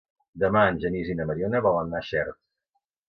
Demà 0.43 0.61
en 0.69 0.79
Genís 0.85 1.11
i 1.15 1.17
na 1.19 1.27
Mariona 1.33 1.61
volen 1.67 1.93
anar 1.93 2.01
a 2.03 2.07
Xert. 2.09 2.39